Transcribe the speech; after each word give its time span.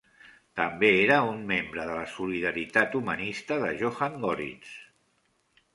També 0.59 0.87
era 1.01 1.17
un 1.33 1.43
membre 1.51 1.85
de 1.91 1.97
la 1.99 2.07
solidaritat 2.15 2.99
humanista 3.01 3.61
de 3.67 3.71
Johann 3.85 4.21
Goritz. 4.27 4.75